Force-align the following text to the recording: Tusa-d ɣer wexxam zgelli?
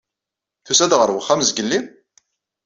Tusa-d 0.65 0.93
ɣer 0.95 1.09
wexxam 1.11 1.41
zgelli? 1.49 1.79